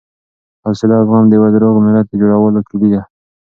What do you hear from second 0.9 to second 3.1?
او زغم د یوه روغ ملت د جوړولو کیلي ده.